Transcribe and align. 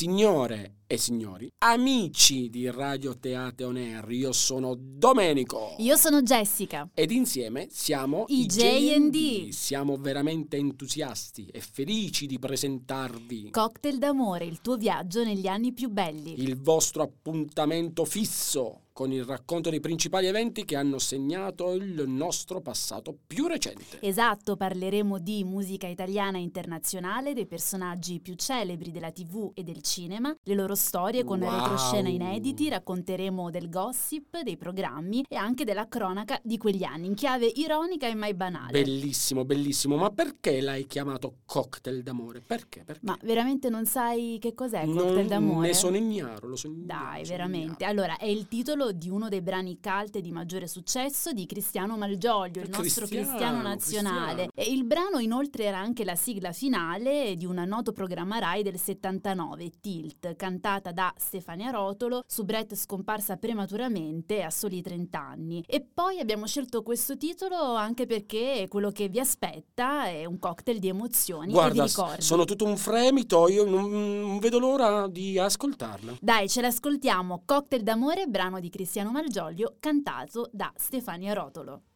Signore 0.00 0.76
e 0.86 0.96
signori, 0.96 1.52
amici 1.58 2.48
di 2.48 2.70
Radio 2.70 3.18
Teate 3.18 3.64
On 3.64 3.76
Air, 3.76 4.10
io 4.12 4.32
sono 4.32 4.74
Domenico. 4.74 5.74
Io 5.76 5.94
sono 5.96 6.22
Jessica. 6.22 6.88
Ed 6.94 7.10
insieme 7.10 7.66
siamo 7.70 8.24
I 8.28 8.46
J&D. 8.46 9.50
Siamo 9.50 9.98
veramente 9.98 10.56
entusiasti 10.56 11.48
e 11.52 11.60
felici 11.60 12.24
di 12.24 12.38
presentarvi 12.38 13.50
Cocktail 13.50 13.98
d'amore, 13.98 14.46
il 14.46 14.62
tuo 14.62 14.78
viaggio 14.78 15.22
negli 15.22 15.46
anni 15.46 15.74
più 15.74 15.90
belli. 15.90 16.42
il 16.42 16.58
vostro 16.58 17.02
appuntamento 17.02 18.06
fisso 18.06 18.84
con 19.00 19.12
il 19.12 19.24
racconto 19.24 19.70
dei 19.70 19.80
principali 19.80 20.26
eventi 20.26 20.66
che 20.66 20.76
hanno 20.76 20.98
segnato 20.98 21.72
il 21.72 22.04
nostro 22.06 22.60
passato 22.60 23.16
più 23.26 23.46
recente. 23.46 23.98
Esatto, 24.02 24.56
parleremo 24.56 25.18
di 25.18 25.42
musica 25.42 25.86
italiana 25.86 26.36
e 26.36 26.42
internazionale, 26.42 27.32
dei 27.32 27.46
personaggi 27.46 28.20
più 28.20 28.34
celebri 28.34 28.90
della 28.90 29.10
TV 29.10 29.52
e 29.54 29.62
del 29.62 29.80
cinema, 29.80 30.36
le 30.42 30.54
loro 30.54 30.74
storie 30.74 31.24
con 31.24 31.40
Wow. 31.40 31.50
retroscena 31.50 32.10
inediti, 32.10 32.68
racconteremo 32.68 33.48
del 33.48 33.70
gossip, 33.70 34.42
dei 34.42 34.58
programmi 34.58 35.24
e 35.26 35.36
anche 35.36 35.64
della 35.64 35.88
cronaca 35.88 36.38
di 36.42 36.58
quegli 36.58 36.84
anni, 36.84 37.06
in 37.06 37.14
chiave 37.14 37.46
ironica 37.46 38.06
e 38.06 38.14
mai 38.14 38.34
banale. 38.34 38.72
Bellissimo, 38.72 39.46
bellissimo, 39.46 39.96
ma 39.96 40.10
perché 40.10 40.60
l'hai 40.60 40.86
chiamato 40.86 41.36
cocktail 41.46 42.02
d'amore? 42.02 42.42
Perché? 42.42 42.82
Perché? 42.84 43.06
Ma 43.06 43.16
veramente 43.22 43.70
non 43.70 43.86
sai 43.86 44.36
che 44.38 44.52
cos'è 44.52 44.84
Non 44.84 44.96
Cocktail 44.96 45.26
d'amore? 45.26 45.68
Ne 45.68 45.72
sono 45.72 45.96
ignaro, 45.96 46.48
lo 46.48 46.56
so 46.56 46.70
Dai, 46.70 47.24
veramente. 47.24 47.82
ignaro. 47.84 47.98
Allora, 47.98 48.18
è 48.18 48.26
il 48.26 48.46
titolo 48.46 48.88
di 48.92 49.08
uno 49.08 49.28
dei 49.28 49.40
brani 49.40 49.78
cult 49.80 50.18
di 50.18 50.32
maggiore 50.32 50.66
successo 50.66 51.32
di 51.32 51.46
Cristiano 51.46 51.96
Malgioglio, 51.96 52.62
il 52.62 52.70
nostro 52.70 53.06
Cristiano, 53.06 53.26
cristiano 53.28 53.62
nazionale. 53.62 54.48
Cristiano. 54.48 54.50
E 54.54 54.72
il 54.72 54.84
brano 54.84 55.18
inoltre 55.18 55.64
era 55.64 55.78
anche 55.78 56.04
la 56.04 56.14
sigla 56.14 56.52
finale 56.52 57.36
di 57.36 57.46
un 57.46 57.62
noto 57.66 57.92
programma 57.92 58.38
Rai 58.38 58.62
del 58.62 58.78
79, 58.78 59.70
Tilt, 59.80 60.36
cantata 60.36 60.92
da 60.92 61.12
Stefania 61.16 61.70
Rotolo, 61.70 62.22
soubrette 62.26 62.76
scomparsa 62.76 63.36
prematuramente 63.36 64.42
a 64.42 64.50
soli 64.50 64.82
30 64.82 65.18
anni. 65.18 65.64
E 65.66 65.80
poi 65.80 66.18
abbiamo 66.18 66.46
scelto 66.46 66.82
questo 66.82 67.16
titolo 67.16 67.74
anche 67.74 68.06
perché 68.06 68.66
quello 68.68 68.90
che 68.90 69.08
vi 69.08 69.20
aspetta 69.20 70.06
è 70.06 70.24
un 70.24 70.38
cocktail 70.38 70.78
di 70.78 70.88
emozioni 70.88 71.52
Guarda, 71.52 71.82
e 71.82 71.86
di 71.86 71.88
ricordi. 71.88 72.22
sono 72.22 72.44
tutto 72.44 72.64
un 72.64 72.76
fremito, 72.76 73.48
io 73.48 73.64
non, 73.64 73.90
non 73.90 74.38
vedo 74.38 74.58
l'ora 74.58 75.06
di 75.08 75.38
ascoltarla. 75.38 76.16
Dai, 76.20 76.48
ce 76.48 76.60
l'ascoltiamo. 76.60 77.42
Cocktail 77.44 77.82
d'amore, 77.82 78.26
brano 78.26 78.58
di 78.60 78.68
Cristiano 78.68 78.79
Malgioglio, 79.10 79.76
cantato 79.78 80.48
da 80.52 80.72
Stefania 80.76 81.32
Rotolo. 81.32 81.89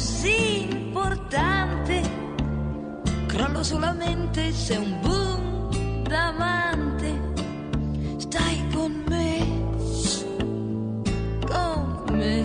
Importante, 0.00 2.02
crollo 3.28 3.62
solamente 3.62 4.50
se 4.52 4.78
un 4.78 5.00
boom 5.02 6.04
d'amante. 6.04 7.20
Stai 8.18 8.66
con 8.72 9.04
me, 9.08 9.40
con 11.46 12.16
me, 12.16 12.44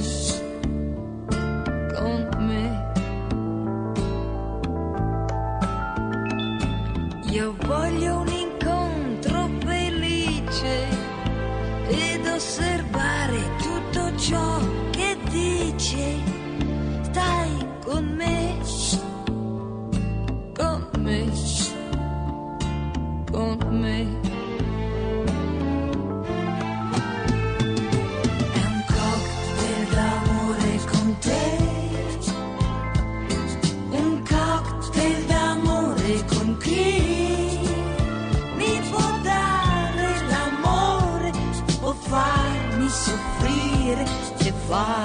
e 44.76 45.05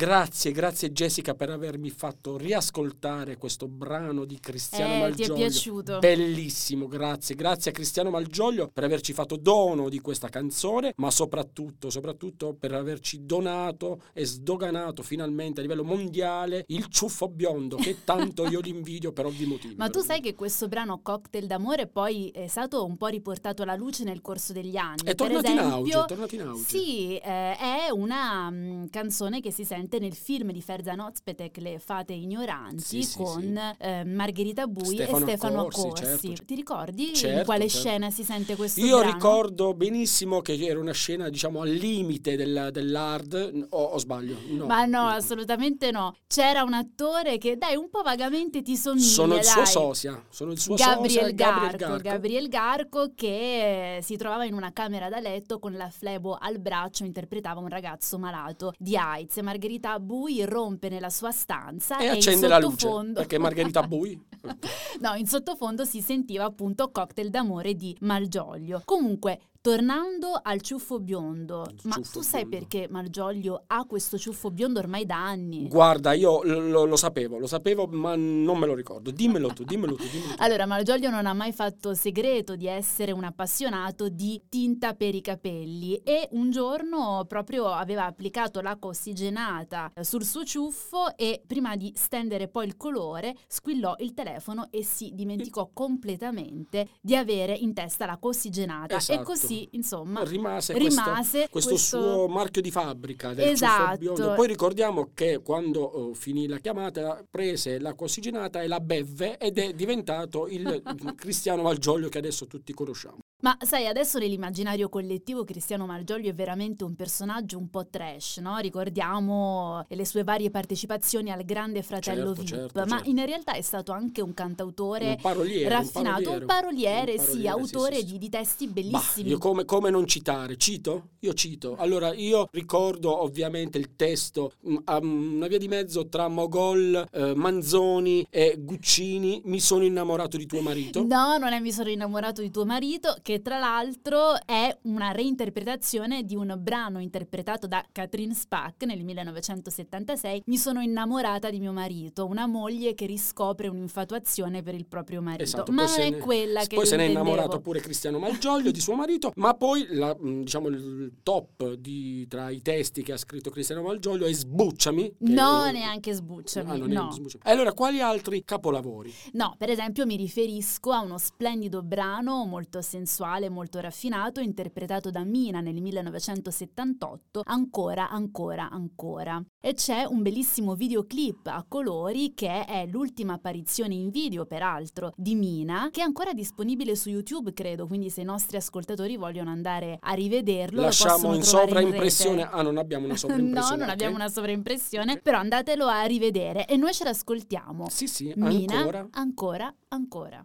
Grazie, 0.00 0.50
grazie 0.52 0.92
Jessica 0.92 1.34
per 1.34 1.50
avermi 1.50 1.90
fatto 1.90 2.38
riascoltare 2.38 3.36
questo 3.36 3.68
brano 3.68 4.24
di 4.24 4.40
Cristiano 4.40 4.84
Eh, 4.84 4.96
ti 4.96 4.96
è 4.96 5.00
Malgioglio. 5.00 5.34
piaciuto? 5.34 5.98
Bellissimo, 5.98 6.86
grazie. 6.86 7.34
Grazie 7.34 7.70
a 7.70 7.74
Cristiano 7.74 8.08
Malgioglio 8.08 8.70
per 8.72 8.84
averci 8.84 9.12
fatto 9.12 9.36
dono 9.36 9.90
di 9.90 10.00
questa 10.00 10.30
canzone, 10.30 10.94
ma 10.96 11.10
soprattutto, 11.10 11.90
soprattutto 11.90 12.56
per 12.58 12.72
averci 12.72 13.26
donato 13.26 14.04
e 14.14 14.24
sdoganato 14.24 15.02
finalmente 15.02 15.60
a 15.60 15.62
livello 15.62 15.84
mondiale 15.84 16.64
il 16.68 16.86
ciuffo 16.86 17.28
biondo, 17.28 17.76
che 17.76 17.98
tanto 18.02 18.46
io 18.46 18.60
li 18.60 18.70
invidio 18.70 19.12
per 19.12 19.26
ovvi 19.26 19.44
motivi. 19.44 19.74
Ma 19.76 19.90
tu 19.90 20.00
sai 20.00 20.22
che 20.22 20.34
questo 20.34 20.66
brano 20.66 21.00
Cocktail 21.02 21.46
d'amore 21.46 21.88
poi 21.88 22.30
è 22.30 22.46
stato 22.46 22.86
un 22.86 22.96
po' 22.96 23.08
riportato 23.08 23.64
alla 23.64 23.76
luce 23.76 24.04
nel 24.04 24.22
corso 24.22 24.54
degli 24.54 24.78
anni. 24.78 25.02
È 25.04 25.14
tornato 25.14 25.50
in 25.50 25.58
esempio, 25.58 25.74
auge, 25.74 26.00
è 26.00 26.06
tornato 26.06 26.34
in 26.36 26.40
auge. 26.40 26.64
Sì, 26.64 27.16
eh, 27.18 27.54
è 27.58 27.90
una 27.92 28.50
mm, 28.50 28.86
canzone 28.86 29.42
che 29.42 29.52
si 29.52 29.66
sente 29.66 29.88
nel 29.98 30.14
film 30.14 30.52
di 30.52 30.62
Ferzan 30.62 31.00
Ozpetek, 31.00 31.56
Le 31.58 31.78
fate 31.78 32.12
ignoranti, 32.12 33.02
Sì, 33.02 33.16
con 33.16 33.40
sì. 33.42 33.84
eh, 33.84 34.04
Margherita 34.04 34.66
Bui 34.66 34.94
Stefano 34.94 35.16
e 35.18 35.28
Stefano 35.28 35.60
Accorsi, 35.60 35.80
Accorsi. 35.80 36.28
certo. 36.28 36.44
Ti 36.44 36.54
ricordi 36.54 37.08
in 37.08 37.14
Certo, 37.14 37.44
quale 37.44 37.68
certo. 37.68 37.88
scena 37.88 38.10
si 38.10 38.24
sente 38.24 38.56
questo 38.56 38.80
Io 38.80 38.98
brano? 38.98 39.12
ricordo 39.12 39.74
benissimo 39.74 40.40
che 40.40 40.54
era 40.64 40.78
una 40.78 40.92
scena, 40.92 41.28
diciamo, 41.28 41.60
al 41.62 41.70
limite 41.70 42.36
del- 42.36 42.68
dell'hard, 42.72 43.66
o, 43.70 43.82
o 43.82 43.98
sbaglio? 43.98 44.36
No. 44.48 44.66
Ma 44.66 44.84
no, 44.84 45.06
assolutamente 45.06 45.90
no. 45.90 46.14
C'era 46.26 46.62
un 46.62 46.74
attore 46.74 47.38
che, 47.38 47.56
dai, 47.56 47.76
un 47.76 47.88
po' 47.90 48.02
vagamente 48.02 48.62
ti 48.62 48.76
somiglia, 48.76 49.04
Sono 49.06 49.36
il 49.36 49.44
suo 49.44 49.62
dai. 49.62 49.70
sosia, 49.70 50.24
sono 50.30 50.52
il 50.52 50.58
suo 50.60 50.74
Gabriel 50.74 51.10
sosia, 51.10 51.32
Garco, 51.32 51.54
Gabriel 51.60 51.76
Garco. 51.78 52.02
Gabriel 52.02 52.48
Garco 52.48 53.12
che 53.14 53.96
eh, 53.96 54.02
si 54.02 54.16
trovava 54.16 54.44
in 54.44 54.54
una 54.54 54.72
camera 54.72 55.08
da 55.08 55.20
letto 55.20 55.58
con 55.58 55.72
la 55.72 55.88
flebo 55.90 56.36
al 56.40 56.58
braccio, 56.58 57.04
interpretava 57.04 57.60
un 57.60 57.68
ragazzo 57.68 58.18
malato 58.18 58.72
di 58.78 58.96
AIDS 58.96 59.36
e 59.38 59.42
Margherita 59.80 59.98
Bui 59.98 60.44
rompe 60.44 60.88
nella 60.90 61.08
sua 61.08 61.32
stanza 61.32 61.98
E 61.98 62.04
in 62.04 62.10
accende 62.10 62.46
la 62.46 62.58
luce, 62.58 63.12
perché 63.14 63.38
Margherita 63.38 63.82
Bui 63.82 64.28
no, 65.00 65.14
in 65.14 65.26
sottofondo 65.26 65.84
si 65.84 66.00
sentiva 66.00 66.44
appunto 66.44 66.90
cocktail 66.90 67.30
d'amore 67.30 67.74
di 67.74 67.96
Malgioglio. 68.00 68.82
Comunque, 68.84 69.40
Tornando 69.62 70.40
al 70.42 70.62
ciuffo 70.62 71.00
biondo, 71.00 71.66
Il 71.68 71.80
ma 71.84 71.96
ciuffo 71.96 72.20
tu 72.20 72.24
sai 72.24 72.46
biondo. 72.46 72.66
perché 72.66 72.88
Malgioglio 72.88 73.64
ha 73.66 73.84
questo 73.84 74.16
ciuffo 74.16 74.50
biondo 74.50 74.78
ormai 74.78 75.04
da 75.04 75.22
anni? 75.22 75.68
Guarda, 75.68 76.14
io 76.14 76.42
lo, 76.44 76.86
lo 76.86 76.96
sapevo, 76.96 77.36
lo 77.36 77.46
sapevo, 77.46 77.86
ma 77.86 78.14
non 78.16 78.56
me 78.56 78.64
lo 78.66 78.72
ricordo. 78.74 79.10
Dimmelo 79.10 79.48
tu, 79.48 79.64
dimmelo 79.64 79.96
tu, 79.96 80.04
dimmelo 80.10 80.34
tu. 80.34 80.42
Allora, 80.42 80.64
Malgioglio 80.64 81.10
non 81.10 81.26
ha 81.26 81.34
mai 81.34 81.52
fatto 81.52 81.92
segreto 81.92 82.56
di 82.56 82.66
essere 82.68 83.12
un 83.12 83.22
appassionato 83.22 84.08
di 84.08 84.40
tinta 84.48 84.94
per 84.94 85.14
i 85.14 85.20
capelli 85.20 85.96
e 85.96 86.28
un 86.32 86.50
giorno 86.50 87.26
proprio 87.28 87.66
aveva 87.66 88.06
applicato 88.06 88.62
l'acqua 88.62 88.88
ossigenata 88.88 89.92
sul 90.00 90.24
suo 90.24 90.42
ciuffo 90.42 91.14
e 91.18 91.42
prima 91.46 91.76
di 91.76 91.92
stendere 91.94 92.48
poi 92.48 92.66
il 92.66 92.78
colore 92.78 93.36
squillò 93.46 93.94
il 93.98 94.14
telefono 94.14 94.68
e 94.70 94.82
si 94.84 95.10
dimenticò 95.12 95.68
completamente 95.74 96.88
di 97.02 97.14
avere 97.14 97.52
in 97.52 97.74
testa 97.74 98.06
l'acqua 98.06 98.30
ossigenata 98.30 98.94
e 98.94 98.96
Esatto. 98.96 99.18
Così, 99.50 99.68
insomma, 99.72 100.22
rimase, 100.24 100.72
rimase 100.78 101.48
questo, 101.50 101.70
questo 101.70 101.76
suo 101.76 102.28
marchio 102.28 102.62
di 102.62 102.70
fabbrica 102.70 103.34
del 103.34 103.48
Esatto. 103.48 103.98
biondo. 103.98 104.34
Poi 104.34 104.46
ricordiamo 104.46 105.10
che 105.14 105.40
quando 105.42 106.10
eh, 106.10 106.14
finì 106.14 106.46
la 106.46 106.58
chiamata 106.58 107.24
prese 107.28 107.78
l'acqua 107.78 108.06
ossigenata 108.06 108.62
e 108.62 108.68
la 108.68 108.80
bevve 108.80 109.38
ed 109.38 109.58
è 109.58 109.72
diventato 109.72 110.46
il 110.46 110.82
Cristiano 111.16 111.62
Malgioglio 111.62 112.08
che 112.08 112.18
adesso 112.18 112.46
tutti 112.46 112.72
conosciamo. 112.72 113.18
Ma 113.42 113.56
sai, 113.62 113.86
adesso 113.86 114.18
nell'immaginario 114.18 114.88
collettivo 114.90 115.44
Cristiano 115.44 115.86
Malgioglio 115.86 116.28
è 116.28 116.34
veramente 116.34 116.84
un 116.84 116.94
personaggio 116.94 117.56
un 117.56 117.70
po' 117.70 117.86
trash, 117.88 118.36
no? 118.38 118.58
Ricordiamo 118.58 119.84
le 119.88 120.04
sue 120.04 120.24
varie 120.24 120.50
partecipazioni 120.50 121.30
al 121.30 121.44
Grande 121.44 121.82
Fratello 121.82 122.34
Certo, 122.34 122.42
VIP, 122.42 122.46
certo, 122.46 122.84
ma 122.84 122.96
certo. 122.96 123.08
in 123.08 123.24
realtà 123.24 123.52
è 123.54 123.62
stato 123.62 123.92
anche 123.92 124.20
un 124.20 124.34
cantautore 124.34 125.08
Un 125.10 125.16
paroliere, 125.20 125.68
raffinato, 125.68 126.32
un 126.32 126.44
paroliere, 126.44 127.12
un 127.12 127.18
sì, 127.18 127.24
paroliere, 127.24 127.48
autore 127.48 127.94
sì, 127.96 128.00
sì, 128.00 128.12
Di, 128.12 128.18
di 128.18 128.28
testi 128.28 128.66
Bah, 128.66 128.72
bellissimi. 128.72 129.28
io 129.30 129.38
come, 129.38 129.64
come 129.64 129.88
non 129.90 130.06
citare? 130.06 130.56
Cito? 130.58 131.10
Io 131.20 131.32
cito. 131.32 131.76
Allora, 131.76 132.12
io 132.14 132.46
ricordo 132.52 133.22
ovviamente 133.22 133.78
il 133.78 133.96
testo, 133.96 134.52
a 134.84 134.98
una 134.98 135.46
via 135.46 135.58
di 135.58 135.68
mezzo 135.68 136.08
tra 136.08 136.28
Mogol, 136.28 137.06
eh, 137.10 137.34
Manzoni 137.34 138.26
e 138.30 138.56
Guccini, 138.58 139.40
mi 139.44 139.60
sono 139.60 139.84
innamorato 139.84 140.36
di 140.36 140.46
tuo 140.46 140.60
marito. 140.60 141.02
No, 141.04 141.38
non 141.38 141.52
è 141.52 141.60
Mi 141.60 141.72
sono 141.72 141.88
innamorato 141.90 142.40
di 142.42 142.50
tuo 142.50 142.64
marito, 142.64 143.16
che 143.30 143.42
tra 143.42 143.60
l'altro 143.60 144.34
è 144.44 144.76
una 144.82 145.12
reinterpretazione 145.12 146.24
di 146.24 146.34
un 146.34 146.52
brano 146.58 146.98
interpretato 146.98 147.68
da 147.68 147.84
Catherine 147.92 148.34
Spack 148.34 148.82
nel 148.84 149.04
1976, 149.04 150.42
Mi 150.46 150.56
sono 150.56 150.80
innamorata 150.80 151.48
di 151.48 151.60
mio 151.60 151.72
marito, 151.72 152.26
una 152.26 152.46
moglie 152.46 152.94
che 152.94 153.06
riscopre 153.06 153.68
un'infatuazione 153.68 154.62
per 154.64 154.74
il 154.74 154.86
proprio 154.86 155.22
marito. 155.22 155.44
Esatto, 155.44 155.70
ma 155.70 155.84
non 155.84 155.94
è 156.00 156.10
ne- 156.10 156.18
quella 156.18 156.64
che 156.64 156.74
Poi 156.74 156.86
se 156.86 156.96
n'è 156.96 157.04
intendevo. 157.04 157.28
innamorato 157.30 157.60
pure 157.60 157.78
Cristiano 157.78 158.18
Malgioglio 158.18 158.72
di 158.72 158.80
suo 158.80 158.94
marito, 158.96 159.30
ma 159.36 159.54
poi 159.54 159.86
la, 159.90 160.16
diciamo, 160.18 160.66
il 160.68 161.12
top 161.22 161.74
di- 161.74 162.26
tra 162.26 162.50
i 162.50 162.60
testi 162.62 163.02
che 163.02 163.12
ha 163.12 163.16
scritto 163.16 163.50
Cristiano 163.50 163.82
Malgioglio 163.82 164.26
è 164.26 164.32
Sbucciami. 164.32 165.14
No, 165.18 165.66
è- 165.66 165.72
neanche 165.72 166.12
sbucciami, 166.12 166.70
Ah, 166.70 166.74
è 166.74 166.78
no. 166.88 167.10
Sbucciami. 167.12 167.44
E 167.44 167.50
allora, 167.52 167.72
quali 167.74 168.00
altri 168.00 168.42
capolavori? 168.44 169.12
No, 169.34 169.54
per 169.56 169.70
esempio 169.70 170.04
mi 170.04 170.16
riferisco 170.16 170.90
a 170.90 171.00
uno 171.02 171.16
splendido 171.18 171.82
brano 171.82 172.44
molto 172.44 172.80
sensuale, 172.80 173.18
molto 173.48 173.78
raffinato, 173.80 174.40
interpretato 174.40 175.10
da 175.10 175.24
Mina 175.24 175.60
nel 175.60 175.80
1978, 175.80 177.42
Ancora, 177.44 178.08
ancora, 178.08 178.70
ancora. 178.70 179.42
E 179.60 179.74
c'è 179.74 180.04
un 180.04 180.22
bellissimo 180.22 180.74
videoclip 180.74 181.46
a 181.46 181.64
colori 181.68 182.32
che 182.34 182.64
è 182.64 182.86
l'ultima 182.86 183.34
apparizione 183.34 183.94
in 183.94 184.10
video, 184.10 184.46
peraltro, 184.46 185.12
di 185.16 185.34
Mina, 185.34 185.88
che 185.90 186.00
è 186.00 186.04
ancora 186.04 186.32
disponibile 186.32 186.96
su 186.96 187.10
YouTube, 187.10 187.52
credo, 187.52 187.86
quindi 187.86 188.10
se 188.10 188.22
i 188.22 188.24
nostri 188.24 188.56
ascoltatori 188.56 189.16
vogliono 189.16 189.50
andare 189.50 189.98
a 190.00 190.12
rivederlo, 190.12 190.80
lo 190.80 190.86
Lasciamo 190.86 191.34
in 191.34 191.42
sovraimpressione. 191.42 192.44
rete. 192.44 192.54
ah, 192.54 192.62
non 192.62 192.78
abbiamo 192.78 193.04
una 193.06 193.16
sovraimpressione. 193.16 193.48
No, 193.70 193.76
non 193.76 193.88
abbiamo 193.90 194.14
una 194.14 194.28
sovraimpressione, 194.28 195.18
però 195.20 195.38
andatelo 195.38 195.86
a 195.86 196.02
rivedere 196.04 196.66
e 196.66 196.76
noi 196.76 196.92
ce 196.94 197.04
l'ascoltiamo. 197.04 197.88
Sì, 197.90 198.06
sì, 198.06 198.32
Mina, 198.36 198.76
ancora. 198.78 199.08
ancora, 199.10 199.74
ancora. 199.88 200.44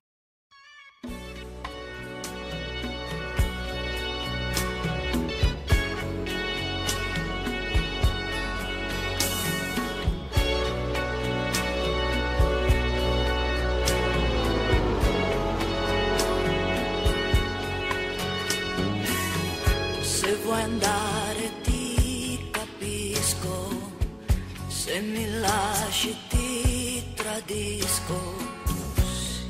Mi 25.16 25.40
lasci 25.40 26.14
ti 26.28 27.04
tradisco. 27.16 28.18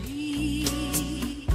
Sì. 0.03 1.47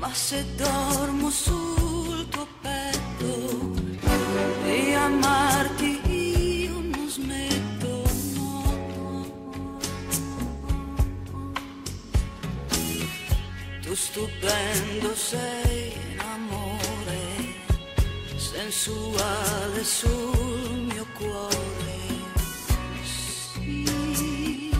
Ma 0.00 0.12
se 0.12 0.44
dormo 0.56 1.30
sul 1.30 2.28
tuo 2.28 2.46
petto 2.60 3.32
di 4.64 4.92
amarti 4.94 5.90
io 6.10 6.80
non 6.80 7.08
smetto, 7.08 8.02
no. 8.34 8.56
Tu 13.82 13.94
stupendo 13.94 15.14
sei 15.14 16.17
sensuale 18.70 19.82
sul 19.82 20.88
mio 20.92 21.06
cuore. 21.16 21.96
Sì. 23.02 24.70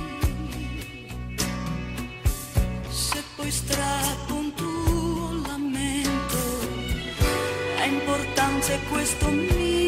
Se 2.89 3.23
poi 3.37 3.51
strappo 3.51 4.35
un 4.35 4.53
tuo 4.55 5.41
lamento, 5.47 6.39
ha 7.79 7.85
importanza 7.87 8.79
questo 8.91 9.27
mio 9.29 9.88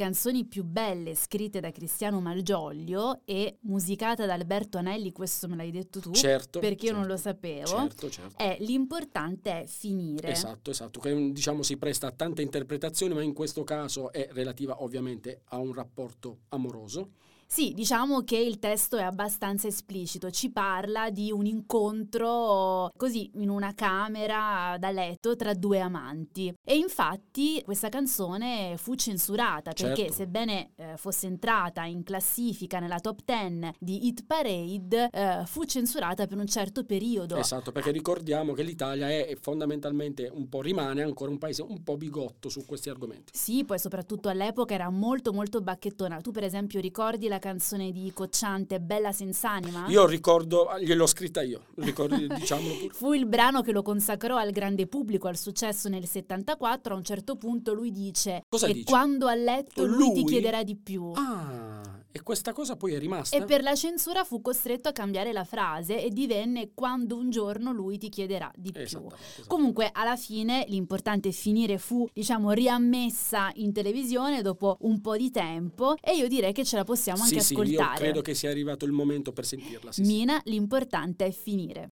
canzoni 0.00 0.46
più 0.46 0.64
belle 0.64 1.14
scritte 1.14 1.60
da 1.60 1.70
Cristiano 1.70 2.22
Malgioglio 2.22 3.20
e 3.26 3.58
musicata 3.64 4.24
da 4.24 4.32
Alberto 4.32 4.78
Anelli, 4.78 5.12
questo 5.12 5.46
me 5.46 5.56
l'hai 5.56 5.70
detto 5.70 6.00
tu, 6.00 6.12
Certo. 6.12 6.58
perché 6.58 6.86
io 6.86 6.92
non 6.92 7.02
certo, 7.02 7.14
lo 7.14 7.20
sapevo, 7.20 7.66
Certo, 7.66 8.08
certo. 8.08 8.38
è 8.38 8.56
l'importante 8.60 9.60
è 9.60 9.66
finire. 9.66 10.30
Esatto, 10.30 10.70
esatto, 10.70 11.00
che 11.00 11.32
diciamo 11.32 11.62
si 11.62 11.76
presta 11.76 12.06
a 12.06 12.12
tante 12.12 12.40
interpretazioni, 12.40 13.12
ma 13.12 13.20
in 13.22 13.34
questo 13.34 13.62
caso 13.62 14.10
è 14.10 14.26
relativa 14.32 14.82
ovviamente 14.82 15.42
a 15.48 15.58
un 15.58 15.74
rapporto 15.74 16.38
amoroso. 16.48 17.10
Sì, 17.52 17.72
diciamo 17.74 18.22
che 18.22 18.36
il 18.36 18.60
testo 18.60 18.96
è 18.96 19.02
abbastanza 19.02 19.66
esplicito, 19.66 20.30
ci 20.30 20.52
parla 20.52 21.10
di 21.10 21.32
un 21.32 21.46
incontro 21.46 22.92
così 22.96 23.28
in 23.34 23.48
una 23.48 23.74
camera 23.74 24.76
da 24.78 24.92
letto 24.92 25.34
tra 25.34 25.52
due 25.52 25.80
amanti. 25.80 26.54
E 26.64 26.76
infatti 26.76 27.60
questa 27.64 27.88
canzone 27.88 28.76
fu 28.76 28.94
censurata 28.94 29.72
perché 29.72 30.02
Certo. 30.02 30.12
sebbene 30.12 30.70
eh, 30.76 30.96
fosse 30.96 31.26
entrata 31.26 31.82
in 31.86 32.04
classifica 32.04 32.78
nella 32.78 33.00
top 33.00 33.22
10 33.24 33.72
di 33.80 34.06
Hit 34.06 34.26
Parade, 34.26 35.08
eh, 35.10 35.42
fu 35.44 35.64
censurata 35.64 36.28
per 36.28 36.38
un 36.38 36.46
certo 36.46 36.84
periodo. 36.84 37.34
Esatto, 37.34 37.72
perché 37.72 37.90
ricordiamo 37.90 38.52
che 38.52 38.62
l'Italia 38.62 39.08
è 39.08 39.36
fondamentalmente 39.40 40.30
un 40.32 40.48
po' 40.48 40.62
rimane 40.62 41.02
ancora 41.02 41.32
un 41.32 41.38
paese 41.38 41.62
un 41.62 41.82
po' 41.82 41.96
bigotto 41.96 42.48
su 42.48 42.64
questi 42.64 42.90
argomenti. 42.90 43.32
Sì, 43.36 43.64
poi 43.64 43.80
soprattutto 43.80 44.28
all'epoca 44.28 44.72
era 44.72 44.88
molto 44.88 45.32
molto 45.32 45.60
bacchettona. 45.60 46.20
Tu 46.20 46.30
per 46.30 46.44
esempio 46.44 46.78
ricordi 46.78 47.26
la 47.26 47.38
canzone 47.40 47.90
di 47.90 48.12
Cocciante 48.14 48.78
Bella 48.80 49.10
Senz'anima? 49.10 49.86
Io 49.88 50.06
ricordo, 50.06 50.68
gliel'ho 50.80 51.06
scritta 51.06 51.42
io, 51.42 51.62
ricordi, 51.76 52.28
diciamolo 52.32 52.74
pure. 52.74 52.92
Fu 52.94 53.12
il 53.12 53.26
brano 53.26 53.62
che 53.62 53.72
lo 53.72 53.82
consacrò 53.82 54.36
al 54.36 54.52
grande 54.52 54.86
pubblico, 54.86 55.26
al 55.26 55.36
successo 55.36 55.88
nel 55.88 56.06
74. 56.06 56.94
A 56.94 56.96
un 56.96 57.04
certo 57.04 57.34
punto 57.36 57.72
lui 57.72 57.90
dice: 57.90 58.42
Cosa 58.48 58.68
E 58.68 58.72
dice? 58.74 58.84
quando 58.84 59.26
a 59.26 59.34
letto 59.34 59.84
lui, 59.84 60.12
ti 60.12 60.20
Lui? 60.20 60.30
chiederà 60.30 60.62
di 60.62 60.76
più. 60.76 61.10
Ah, 61.16 61.99
e 62.12 62.22
questa 62.22 62.52
cosa 62.52 62.76
poi 62.76 62.94
è 62.94 62.98
rimasta? 62.98 63.36
E 63.36 63.44
per 63.44 63.62
la 63.62 63.74
censura 63.74 64.24
fu 64.24 64.40
costretto 64.40 64.88
a 64.88 64.92
cambiare 64.92 65.32
la 65.32 65.44
frase 65.44 66.02
e 66.02 66.10
divenne 66.10 66.70
quando 66.74 67.16
un 67.16 67.30
giorno 67.30 67.72
lui 67.72 67.98
ti 67.98 68.08
chiederà 68.08 68.50
di 68.56 68.72
più. 68.72 68.80
Esattamente, 68.80 69.16
esattamente. 69.16 69.48
Comunque, 69.48 69.90
alla 69.92 70.16
fine 70.16 70.64
l'importante 70.68 71.28
è 71.28 71.32
finire 71.32 71.78
fu, 71.78 72.08
diciamo, 72.12 72.50
riammessa 72.50 73.50
in 73.54 73.72
televisione 73.72 74.42
dopo 74.42 74.78
un 74.80 75.00
po' 75.00 75.16
di 75.16 75.30
tempo 75.30 75.94
e 76.00 76.16
io 76.16 76.26
direi 76.26 76.52
che 76.52 76.64
ce 76.64 76.76
la 76.76 76.84
possiamo 76.84 77.24
sì, 77.24 77.34
anche 77.34 77.44
sì, 77.44 77.52
ascoltare. 77.54 77.92
io 77.92 77.98
credo 77.98 78.22
che 78.22 78.34
sia 78.34 78.50
arrivato 78.50 78.84
il 78.84 78.92
momento 78.92 79.32
per 79.32 79.44
sentirla. 79.44 79.92
Sì. 79.92 80.02
Mina, 80.02 80.40
l'importante 80.44 81.26
è 81.26 81.30
finire. 81.30 81.90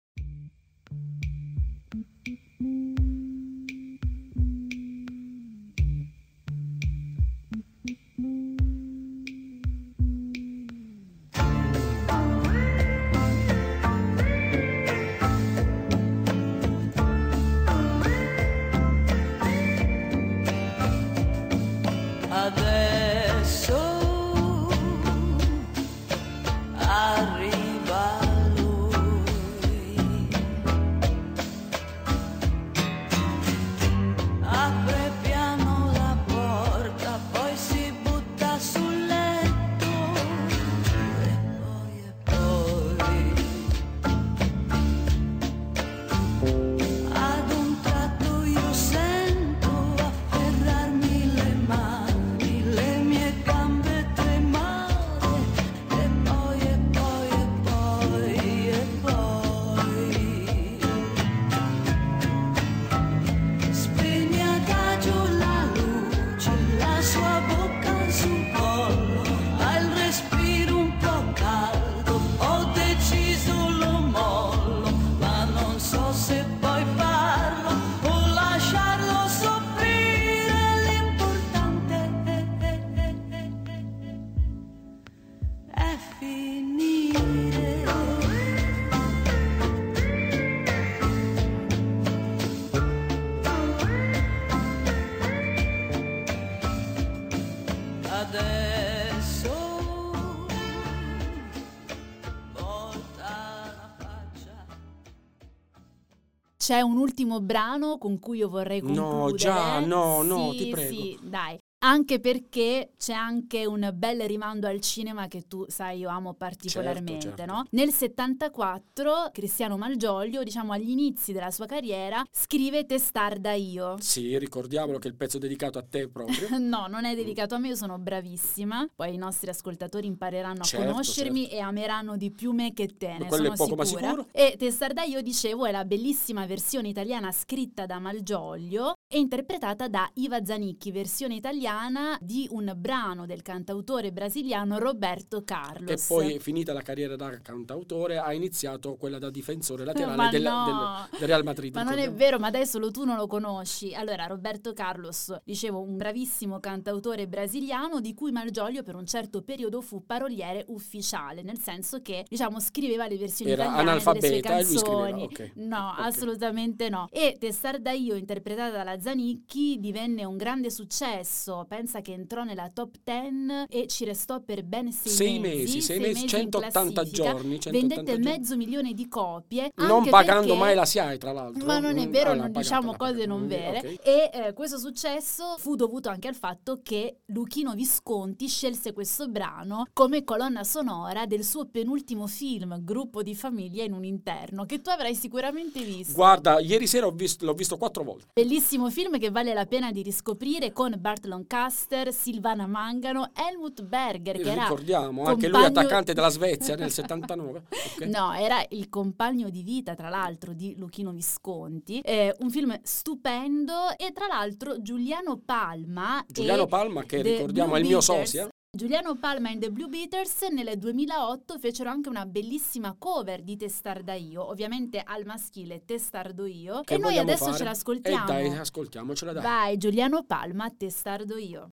C'è 106.70 106.82
un 106.82 106.98
ultimo 106.98 107.40
brano 107.40 107.98
con 107.98 108.20
cui 108.20 108.38
io 108.38 108.48
vorrei 108.48 108.80
No, 108.80 108.94
concludere. 108.94 109.36
già, 109.36 109.80
no, 109.80 110.22
no, 110.22 110.52
Sì, 110.52 110.58
ti 110.58 110.68
prego. 110.70 110.94
Sì, 111.02 111.18
dai. 111.20 111.58
Anche 111.82 112.20
perché 112.20 112.90
c'è 112.98 113.14
anche 113.14 113.64
un 113.64 113.90
bel 113.94 114.20
rimando 114.26 114.66
al 114.66 114.80
cinema 114.82 115.28
che 115.28 115.46
tu 115.48 115.64
sai 115.68 116.00
io 116.00 116.10
amo 116.10 116.34
particolarmente, 116.34 117.28
Certo, 117.28 117.36
certo. 117.38 117.52
no? 117.54 117.64
Nel 117.70 117.90
74 117.90 119.30
Cristiano 119.32 119.78
Malgioglio, 119.78 120.42
diciamo 120.42 120.74
agli 120.74 120.90
inizi 120.90 121.32
della 121.32 121.50
sua 121.50 121.64
carriera, 121.64 122.22
scrive 122.30 122.84
Testarda 122.84 123.52
io. 123.52 123.96
Sì, 123.98 124.36
ricordiamolo 124.38 124.98
che 124.98 125.08
è 125.08 125.10
il 125.10 125.16
pezzo 125.16 125.38
dedicato 125.38 125.78
a 125.78 125.82
te 125.88 126.08
proprio. 126.08 126.48
No, 126.60 126.86
non 126.86 127.06
è 127.06 127.14
dedicato 127.14 127.54
a 127.54 127.58
me, 127.58 127.68
io 127.68 127.76
sono 127.76 127.98
bravissima. 127.98 128.86
Poi 128.94 129.14
i 129.14 129.16
nostri 129.16 129.48
ascoltatori 129.48 130.06
impareranno 130.06 130.60
a 130.60 130.64
Certo, 130.64 130.86
conoscermi 130.86 131.48
e 131.48 131.60
ameranno 131.60 132.16
di 132.18 132.30
più 132.30 132.52
me 132.52 132.74
che 132.74 132.88
te, 132.96 133.16
ne 133.18 133.26
Quello 133.26 133.52
è 133.52 133.56
sono 133.56 133.68
poco 133.68 133.74
ma 133.76 133.84
sicura. 133.86 134.08
sicuro. 134.10 134.26
E 134.32 134.54
Testarda 134.58 135.02
io 135.04 135.22
dicevo 135.22 135.64
è 135.64 135.70
la 135.70 135.86
bellissima 135.86 136.44
versione 136.44 136.88
italiana 136.88 137.32
scritta 137.32 137.86
da 137.86 137.98
Malgioglio 137.98 138.92
e 139.12 139.18
interpretata 139.18 139.88
da 139.88 140.08
Iva 140.14 140.44
Zanicchi, 140.44 140.92
versione 140.92 141.34
italiana 141.34 142.16
di 142.20 142.46
un 142.52 142.72
brano 142.76 143.26
del 143.26 143.42
cantautore 143.42 144.12
brasiliano 144.12 144.78
Roberto 144.78 145.42
Carlos. 145.42 145.90
E 145.90 146.04
poi, 146.06 146.38
finita 146.38 146.72
la 146.72 146.80
carriera 146.82 147.16
da 147.16 147.36
cantautore, 147.42 148.18
ha 148.18 148.32
iniziato 148.32 148.94
quella 148.94 149.18
da 149.18 149.28
difensore 149.28 149.84
laterale 149.84 150.30
del, 150.30 150.42
no. 150.42 151.08
del- 151.10 151.18
del 151.18 151.26
Real 151.28 151.42
Madrid. 151.42 151.74
Ma 151.74 151.82
non 151.82 151.98
è 151.98 152.08
vero, 152.12 152.38
ma 152.38 152.50
dai, 152.50 152.64
solo 152.64 152.92
tu 152.92 153.04
non 153.04 153.16
lo 153.16 153.26
conosci. 153.26 153.92
Allora, 153.96 154.26
Roberto 154.26 154.72
Carlos, 154.74 155.34
dicevo, 155.42 155.80
un 155.80 155.96
bravissimo 155.96 156.60
cantautore 156.60 157.26
brasiliano 157.26 157.98
di 157.98 158.14
cui 158.14 158.30
Malgioglio 158.30 158.84
per 158.84 158.94
un 158.94 159.06
certo 159.06 159.42
periodo 159.42 159.80
fu 159.80 160.06
paroliere 160.06 160.64
ufficiale, 160.68 161.42
nel 161.42 161.58
senso 161.58 162.00
che, 162.00 162.24
diciamo, 162.28 162.60
scriveva 162.60 163.08
le 163.08 163.16
versioni 163.16 163.50
Era 163.50 163.64
italiane 163.64 163.86
delle 163.88 164.00
sue 164.00 164.10
analfabeta 164.12 164.54
lui 164.54 164.78
scriveva, 164.78 165.02
canzoni. 165.08 165.22
ok. 165.24 165.50
No, 165.56 165.88
Ok. 165.88 165.98
assolutamente 165.98 166.88
no. 166.88 167.08
E 167.10 167.34
Testarda 167.40 167.90
io, 167.90 168.14
interpretata 168.14 168.70
dalla 168.76 168.98
Zanicchi, 169.00 169.78
divenne 169.80 170.24
un 170.24 170.36
grande 170.36 170.70
successo. 170.70 171.64
Pensa 171.68 172.00
che 172.00 172.12
entrò 172.12 172.44
nella 172.44 172.68
top 172.72 172.96
10 173.02 173.66
e 173.68 173.86
ci 173.86 174.04
restò 174.04 174.40
per 174.40 174.62
ben 174.64 174.92
sei, 174.92 175.12
Sei 175.12 175.38
mesi, 175.38 175.80
sei 175.80 175.98
mesi, 176.00 176.22
in 176.22 176.28
180 176.28 176.92
classifica. 176.92 177.22
giorni. 177.32 177.60
180 177.60 177.70
Vendette 177.70 178.04
giorni. 178.22 178.24
mezzo 178.38 178.56
milione 178.56 178.92
di 178.94 179.08
copie. 179.08 179.70
Non 179.76 180.08
pagando 180.08 180.42
perché- 180.48 180.58
mai 180.58 180.74
la 180.74 180.84
SIAE, 180.84 181.18
tra 181.18 181.32
l'altro. 181.32 181.64
ma 181.64 181.78
non 181.78 181.96
è 181.98 182.06
Mm, 182.06 182.10
vero, 182.10 182.30
ah, 182.30 182.34
non 182.34 182.52
pagata, 182.52 182.60
diciamo 182.60 182.96
cose 182.96 183.26
non 183.26 183.42
Mm, 183.42 183.46
vere. 183.48 183.78
ok. 183.78 184.06
E 184.06 184.30
eh, 184.32 184.52
questo 184.52 184.78
successo 184.78 185.56
fu 185.58 185.74
dovuto 185.76 186.08
anche 186.08 186.28
al 186.28 186.34
fatto 186.34 186.80
che 186.82 187.20
Luchino 187.26 187.72
Visconti 187.74 188.46
scelse 188.48 188.92
questo 188.92 189.28
brano 189.28 189.86
come 189.92 190.24
colonna 190.24 190.64
sonora 190.64 191.26
del 191.26 191.44
suo 191.44 191.66
penultimo 191.66 192.26
film, 192.26 192.82
Gruppo 192.84 193.22
di 193.22 193.34
famiglia 193.34 193.84
in 193.84 193.92
un 193.92 194.04
interno, 194.04 194.64
che 194.66 194.80
tu 194.80 194.90
avrai 194.90 195.14
sicuramente 195.14 195.82
visto. 195.82 196.12
Guarda, 196.14 196.58
ieri 196.60 196.86
sera 196.86 197.08
visto- 197.10 197.44
l'ho 197.44 197.54
visto 197.54 197.76
quattro 197.76 198.02
volte. 198.04 198.26
Bellissimo 198.34 198.89
film 198.90 199.18
che 199.18 199.30
vale 199.30 199.54
la 199.54 199.66
pena 199.66 199.90
di 199.92 200.02
riscoprire 200.02 200.72
con 200.72 200.94
Bart 200.98 201.24
Lancaster, 201.26 202.12
Silvana 202.12 202.66
Mangano, 202.66 203.30
Helmut 203.34 203.82
Berger, 203.82 204.36
che 204.40 204.50
era 204.50 204.62
Ricordiamo, 204.62 205.24
anche 205.24 205.48
lui 205.48 205.60
compagno- 205.60 205.78
attaccante 205.80 206.12
della 206.12 206.28
Svezia 206.28 206.74
nel 206.76 206.90
79. 206.92 207.62
ok? 207.96 208.00
No, 208.06 208.32
era 208.34 208.64
il 208.70 208.88
compagno 208.88 209.48
di 209.50 209.62
vita, 209.62 209.94
tra 209.94 210.08
l'altro, 210.08 210.52
di 210.52 210.74
Luchino 210.76 211.10
Visconti. 211.12 212.00
Eh, 212.00 212.34
un 212.40 212.50
film 212.50 212.78
stupendo 212.82 213.96
e 213.96 214.12
tra 214.12 214.26
l'altro 214.26 214.80
Giuliano 214.82 215.38
Palma. 215.44 216.24
Giuliano 216.28 216.66
Palma, 216.66 217.02
che 217.04 217.22
ricordiamo 217.22 217.70
Blue 217.70 217.78
è 217.78 217.82
il 217.82 217.88
mio 217.88 217.98
Beaters. 217.98 218.28
sosia. 218.30 218.48
Giuliano 218.72 219.16
Palma 219.16 219.50
e 219.50 219.58
The 219.58 219.72
Blue 219.72 219.88
Beaters 219.88 220.42
nel 220.52 220.78
2008 220.78 221.58
fecero 221.58 221.90
anche 221.90 222.08
una 222.08 222.24
bellissima 222.24 222.94
cover 222.96 223.42
di 223.42 223.56
Testarda 223.56 224.14
io, 224.14 224.48
ovviamente 224.48 225.02
al 225.04 225.24
maschile 225.26 225.84
Testardo 225.84 226.46
io. 226.46 226.82
Che 226.82 226.94
e 226.94 226.98
noi 226.98 227.18
adesso 227.18 227.46
fare? 227.46 227.56
ce 227.56 227.64
l'ascoltiamo. 227.64 228.22
E 228.22 228.26
dai, 228.26 228.56
ascoltiamocela, 228.56 229.32
dai. 229.32 229.42
Vai, 229.42 229.76
Giuliano 229.76 230.22
Palma, 230.22 230.70
Testardo 230.70 231.36
io. 231.36 231.72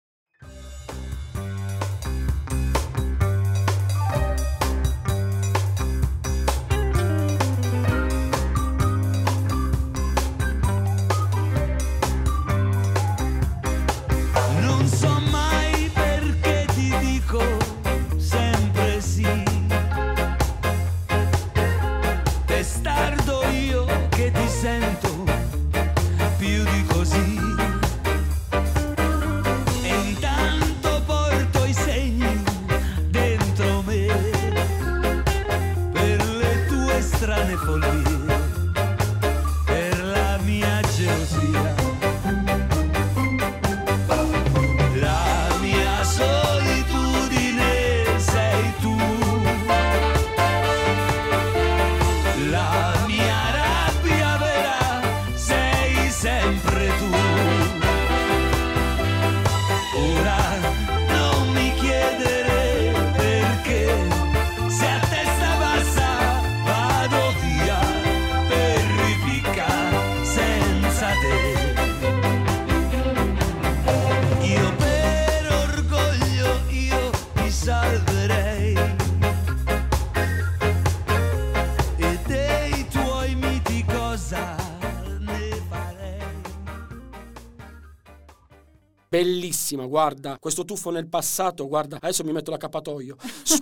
Bravissima, 89.23 89.85
guarda, 89.85 90.37
questo 90.39 90.65
tuffo 90.65 90.89
nel 90.89 91.07
passato, 91.07 91.67
guarda, 91.67 91.97
adesso 91.99 92.23
mi 92.23 92.31
metto 92.31 92.51
l'accappatoio. 92.51 93.15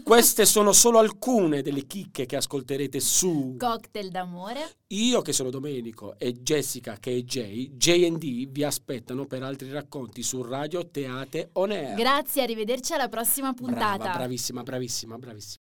Queste 0.03 0.45
sono 0.45 0.71
solo 0.71 0.99
alcune 0.99 1.61
delle 1.61 1.85
chicche 1.85 2.25
che 2.25 2.35
ascolterete 2.35 2.99
su 2.99 3.55
Cocktail 3.57 4.09
d'amore. 4.09 4.77
Io 4.87 5.21
che 5.21 5.33
sono 5.33 5.49
Domenico 5.49 6.15
e 6.17 6.33
Jessica 6.33 6.97
che 6.99 7.15
è 7.15 7.21
Jay, 7.21 7.71
J&D 7.75 8.49
vi 8.49 8.63
aspettano 8.63 9.25
per 9.25 9.43
altri 9.43 9.71
racconti 9.71 10.23
su 10.23 10.41
Radio 10.41 10.87
Teate 10.89 11.49
On 11.53 11.71
Air. 11.71 11.95
Grazie, 11.95 12.43
arrivederci 12.43 12.93
alla 12.93 13.07
prossima 13.07 13.53
puntata. 13.53 13.97
Brava, 13.97 14.17
bravissima, 14.17 14.61
bravissima, 14.63 15.17
bravissima. 15.17 15.62